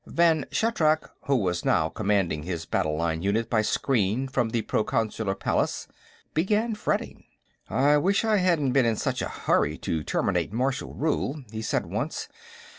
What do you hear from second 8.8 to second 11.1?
in such a hurry to terminate martial